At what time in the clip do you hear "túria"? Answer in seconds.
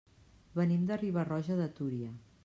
1.81-2.09